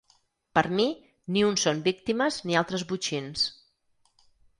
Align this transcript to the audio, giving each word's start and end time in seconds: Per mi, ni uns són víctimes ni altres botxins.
Per 0.59 0.61
mi, 0.77 0.85
ni 1.35 1.43
uns 1.49 1.65
són 1.67 1.83
víctimes 1.87 2.39
ni 2.53 2.57
altres 2.63 2.87
botxins. 2.93 3.45